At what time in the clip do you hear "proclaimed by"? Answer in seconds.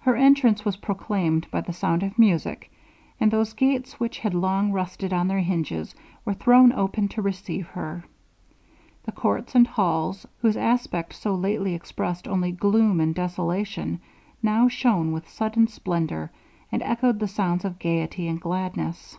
0.74-1.60